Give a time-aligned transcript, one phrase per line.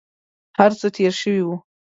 [0.59, 1.57] هر څه تېر شوي وي.